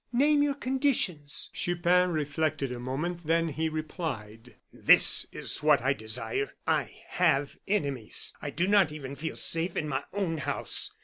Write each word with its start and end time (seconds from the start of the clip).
Name 0.11 0.41
your 0.41 0.55
conditions." 0.55 1.51
Chupin 1.53 2.09
reflected 2.11 2.71
a 2.71 2.79
moment, 2.79 3.27
then 3.27 3.49
he 3.49 3.69
replied: 3.69 4.55
"This 4.73 5.27
is 5.31 5.61
what 5.61 5.79
I 5.83 5.93
desire. 5.93 6.55
I 6.65 6.91
have 7.09 7.59
enemies 7.67 8.33
I 8.41 8.49
do 8.49 8.67
not 8.67 8.91
even 8.91 9.13
feel 9.15 9.35
safe 9.35 9.75
in 9.77 9.87
my 9.87 10.03
own 10.11 10.39
house. 10.39 10.91